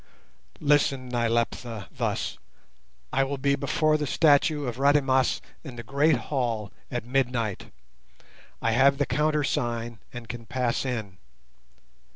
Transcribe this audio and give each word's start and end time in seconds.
"Listen, 0.59 1.09
Nyleptha, 1.09 1.87
thus. 1.91 2.39
I 3.13 3.23
will 3.23 3.37
be 3.37 3.55
before 3.55 3.97
the 3.97 4.07
statue 4.07 4.65
of 4.65 4.77
Rademas 4.79 5.41
in 5.63 5.75
the 5.75 5.83
great 5.83 6.15
hall 6.15 6.71
at 6.89 7.05
midnight. 7.05 7.71
I 8.63 8.71
have 8.71 8.97
the 8.97 9.05
countersign 9.05 9.99
and 10.11 10.27
can 10.27 10.47
pass 10.47 10.85
in. 10.87 11.19